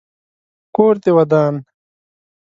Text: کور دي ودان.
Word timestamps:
کور 0.75 0.93
دي 1.03 1.11
ودان. 1.17 1.53